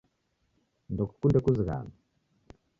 [0.93, 1.95] Ndokukunde kuzighanwa